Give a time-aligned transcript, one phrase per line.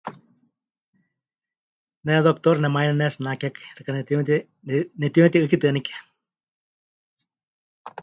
[2.05, 4.35] Ne Doctor nemayaní pɨnetsinakekai xɨka netiuneti...
[4.67, 4.73] ne...
[4.99, 5.95] netiuneti'ɨ́kitɨanike.